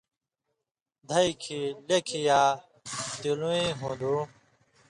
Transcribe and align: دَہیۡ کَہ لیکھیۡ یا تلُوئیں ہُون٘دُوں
دَہیۡ 1.07 1.33
کَہ 1.41 1.59
لیکھیۡ 1.87 2.25
یا 2.27 2.41
تلُوئیں 3.21 3.69
ہُون٘دُوں 3.79 4.21